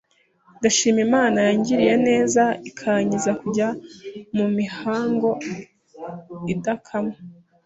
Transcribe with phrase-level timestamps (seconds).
[0.57, 3.67] Ndashima Imana yangiriye neza ikankiza kujya
[4.35, 5.29] mu mihango
[6.53, 7.15] idakama,